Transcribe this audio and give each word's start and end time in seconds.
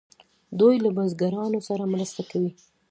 دوی 0.59 0.75
له 0.83 0.89
بزګرانو 0.97 1.59
سره 1.69 1.83
مرسته 1.93 2.21
کوي. 2.31 2.51